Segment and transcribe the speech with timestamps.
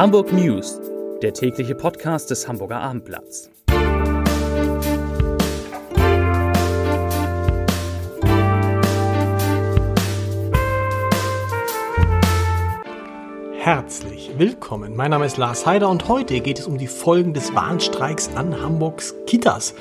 [0.00, 0.80] Hamburg News,
[1.20, 3.50] der tägliche Podcast des Hamburger Abendblatts.
[13.58, 14.96] Herzlich willkommen.
[14.96, 18.58] Mein Name ist Lars Heider und heute geht es um die Folgen des Warnstreiks an
[18.58, 19.74] Hamburgs Kitas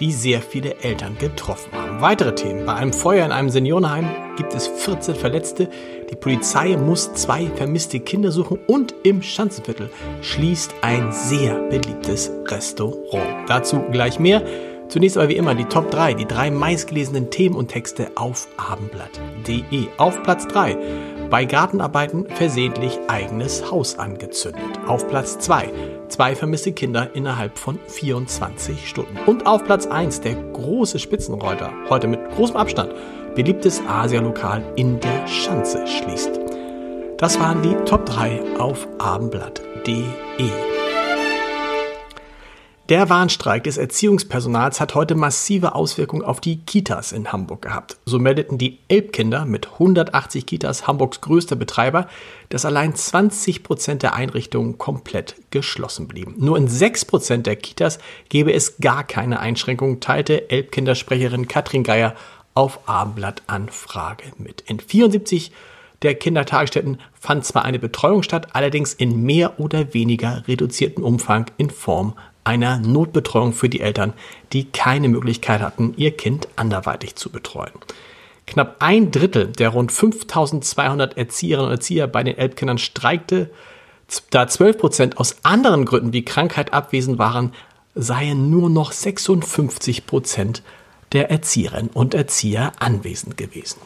[0.00, 2.00] die sehr viele Eltern getroffen haben.
[2.00, 2.66] Weitere Themen.
[2.66, 5.68] Bei einem Feuer in einem Seniorenheim gibt es 14 Verletzte.
[6.10, 9.90] Die Polizei muss zwei vermisste Kinder suchen und im Schanzenviertel
[10.22, 13.48] schließt ein sehr beliebtes Restaurant.
[13.48, 14.42] Dazu gleich mehr.
[14.88, 19.86] Zunächst aber wie immer die Top 3, die drei meistgelesenen Themen und Texte auf abendblatt.de.
[19.96, 20.76] Auf Platz 3
[21.30, 24.62] bei Gartenarbeiten versehentlich eigenes Haus angezündet.
[24.86, 25.70] Auf Platz 2
[26.14, 29.18] zwei vermisste Kinder innerhalb von 24 Stunden.
[29.26, 32.94] Und auf Platz 1 der große Spitzenreuter, heute mit großem Abstand,
[33.34, 36.38] beliebtes Asialokal in der Schanze schließt.
[37.18, 40.83] Das waren die Top 3 auf abendblatt.de.
[42.90, 47.96] Der Warnstreik des Erziehungspersonals hat heute massive Auswirkungen auf die Kitas in Hamburg gehabt.
[48.04, 52.08] So meldeten die Elbkinder mit 180 Kitas Hamburgs größter Betreiber,
[52.50, 56.34] dass allein 20 Prozent der Einrichtungen komplett geschlossen blieben.
[56.36, 62.14] Nur in 6 Prozent der Kitas gäbe es gar keine Einschränkungen, teilte Elbkindersprecherin Katrin Geier
[62.52, 64.60] auf Abendblatt-Anfrage mit.
[64.60, 65.52] In 74
[66.02, 71.70] der Kindertagesstätten fand zwar eine Betreuung statt, allerdings in mehr oder weniger reduziertem Umfang in
[71.70, 72.12] Form
[72.44, 74.12] einer Notbetreuung für die Eltern,
[74.52, 77.72] die keine Möglichkeit hatten, ihr Kind anderweitig zu betreuen.
[78.46, 83.50] Knapp ein Drittel der rund 5200 Erzieherinnen und Erzieher bei den Elbkindern streikte,
[84.30, 87.52] da 12 Prozent aus anderen Gründen wie Krankheit abwesend waren,
[87.94, 90.62] seien nur noch 56 Prozent
[91.12, 93.80] der Erzieherinnen und Erzieher anwesend gewesen.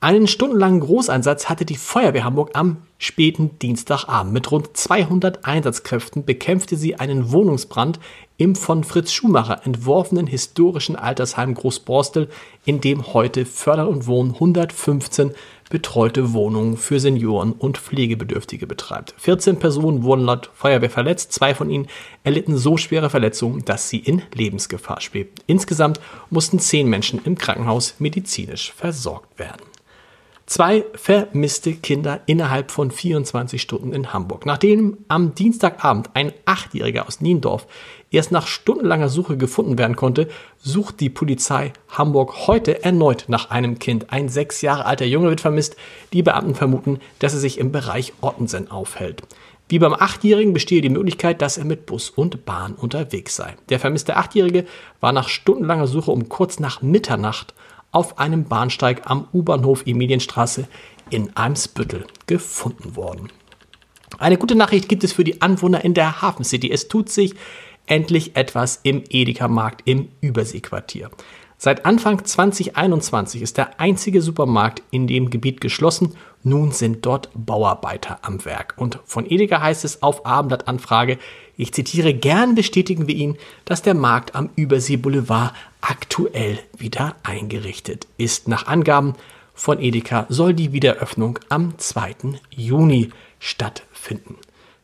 [0.00, 4.32] Einen stundenlangen Großeinsatz hatte die Feuerwehr Hamburg am späten Dienstagabend.
[4.32, 7.98] Mit rund 200 Einsatzkräften bekämpfte sie einen Wohnungsbrand
[8.36, 12.28] im von Fritz Schumacher entworfenen historischen Altersheim Großborstel,
[12.64, 15.32] in dem heute Fördern und Wohnen 115
[15.68, 19.14] betreute Wohnungen für Senioren und Pflegebedürftige betreibt.
[19.18, 21.88] 14 Personen wurden laut Feuerwehr verletzt, zwei von ihnen
[22.22, 25.42] erlitten so schwere Verletzungen, dass sie in Lebensgefahr schwebten.
[25.48, 25.98] Insgesamt
[26.30, 29.62] mussten zehn Menschen im Krankenhaus medizinisch versorgt werden.
[30.48, 34.46] Zwei vermisste Kinder innerhalb von 24 Stunden in Hamburg.
[34.46, 37.66] Nachdem am Dienstagabend ein Achtjähriger aus Niendorf
[38.10, 40.26] erst nach stundenlanger Suche gefunden werden konnte,
[40.56, 44.10] sucht die Polizei Hamburg heute erneut nach einem Kind.
[44.10, 45.76] Ein sechs Jahre alter Junge wird vermisst.
[46.14, 49.24] Die Beamten vermuten, dass er sich im Bereich Ottensen aufhält.
[49.68, 53.54] Wie beim Achtjährigen bestehe die Möglichkeit, dass er mit Bus und Bahn unterwegs sei.
[53.68, 54.64] Der vermisste Achtjährige
[55.00, 57.52] war nach stundenlanger Suche um kurz nach Mitternacht
[57.90, 60.68] auf einem Bahnsteig am U-Bahnhof Emilienstraße
[61.10, 63.28] in Eimsbüttel gefunden worden.
[64.18, 66.70] Eine gute Nachricht gibt es für die Anwohner in der Hafen City.
[66.70, 67.34] Es tut sich
[67.86, 71.10] endlich etwas im Edeka-Markt im Überseequartier.
[71.60, 76.14] Seit Anfang 2021 ist der einzige Supermarkt in dem Gebiet geschlossen.
[76.44, 78.74] Nun sind dort Bauarbeiter am Werk.
[78.76, 81.18] Und von Edeka heißt es auf Abendblattanfrage,
[81.56, 88.46] ich zitiere, gern bestätigen wir Ihnen, dass der Markt am Überseeboulevard aktuell wieder eingerichtet ist.
[88.46, 89.14] Nach Angaben
[89.52, 92.14] von Edeka soll die Wiederöffnung am 2.
[92.50, 94.36] Juni stattfinden.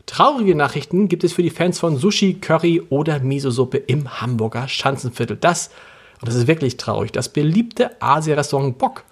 [0.06, 5.37] Traurige Nachrichten gibt es für die Fans von Sushi, Curry oder Miso-Suppe im Hamburger Schanzenviertel.
[5.37, 5.71] Das,
[6.25, 9.05] und das ist wirklich traurig, das beliebte Asia-Restaurant Bock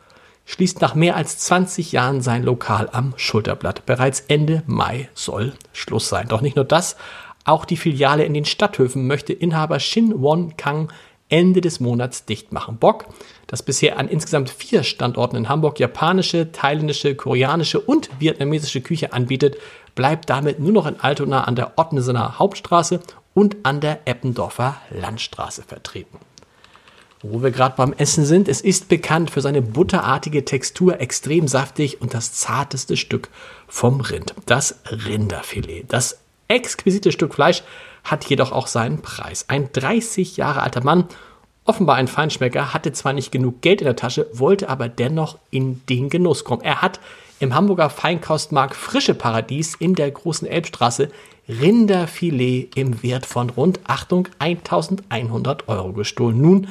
[0.47, 3.85] schließt nach mehr als 20 Jahren sein Lokal am Schulterblatt.
[3.85, 6.29] Bereits Ende Mai soll Schluss sein.
[6.29, 6.97] Doch nicht nur das,
[7.45, 10.91] auch die Filiale in den Stadthöfen möchte Inhaber Shin Won Kang
[11.29, 12.79] Ende des Monats dicht machen.
[12.79, 13.05] Bock,
[13.47, 19.59] das bisher an insgesamt vier Standorten in Hamburg japanische, thailändische, koreanische und vietnamesische Küche anbietet,
[19.95, 23.01] bleibt damit nur noch in Altona an der Ottensener Hauptstraße
[23.35, 26.17] und an der Eppendorfer Landstraße vertreten.
[27.25, 32.01] Wo wir gerade beim Essen sind, es ist bekannt für seine butterartige Textur, extrem saftig
[32.01, 33.29] und das zarteste Stück
[33.69, 35.85] vom Rind, das Rinderfilet.
[35.87, 36.19] Das
[36.49, 37.63] exquisite Stück Fleisch
[38.03, 39.45] hat jedoch auch seinen Preis.
[39.49, 41.05] Ein 30 Jahre alter Mann,
[41.65, 45.81] offenbar ein Feinschmecker, hatte zwar nicht genug Geld in der Tasche, wollte aber dennoch in
[45.89, 46.63] den Genuss kommen.
[46.63, 46.99] Er hat
[47.39, 51.09] im Hamburger Feinkostmarkt Frische Paradies in der großen Elbstraße
[51.49, 56.41] Rinderfilet im Wert von rund, Achtung, 1100 Euro gestohlen.
[56.41, 56.69] Nun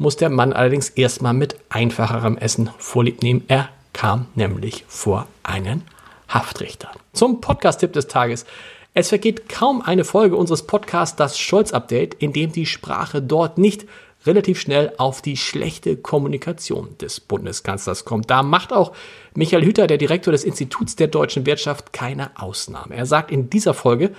[0.00, 3.44] muss der Mann allerdings erstmal mit einfacherem Essen vorlieb nehmen.
[3.48, 5.82] Er kam nämlich vor einen
[6.26, 6.90] Haftrichter.
[7.12, 8.46] Zum Podcast-Tipp des Tages.
[8.94, 13.86] Es vergeht kaum eine Folge unseres Podcasts Das Scholz-Update, in dem die Sprache dort nicht
[14.24, 18.30] relativ schnell auf die schlechte Kommunikation des Bundeskanzlers kommt.
[18.30, 18.92] Da macht auch
[19.34, 22.94] Michael Hüter, der Direktor des Instituts der deutschen Wirtschaft, keine Ausnahme.
[22.94, 24.12] Er sagt in dieser Folge,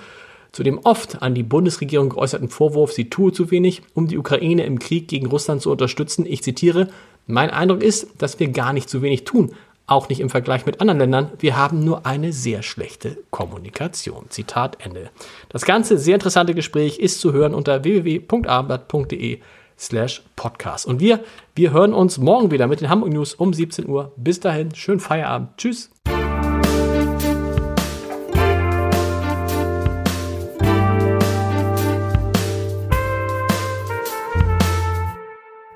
[0.52, 4.64] zu dem oft an die Bundesregierung geäußerten Vorwurf, sie tue zu wenig, um die Ukraine
[4.64, 6.26] im Krieg gegen Russland zu unterstützen.
[6.26, 6.88] Ich zitiere,
[7.26, 9.52] mein Eindruck ist, dass wir gar nicht zu wenig tun,
[9.86, 11.30] auch nicht im Vergleich mit anderen Ländern.
[11.38, 14.26] Wir haben nur eine sehr schlechte Kommunikation.
[14.28, 15.10] Zitat Ende.
[15.48, 19.40] Das ganze sehr interessante Gespräch ist zu hören unter www.abendblatt.de
[19.78, 20.86] slash podcast.
[20.86, 21.20] Und wir,
[21.54, 24.12] wir hören uns morgen wieder mit den Hamburg News um 17 Uhr.
[24.16, 25.56] Bis dahin, schönen Feierabend.
[25.56, 25.90] Tschüss.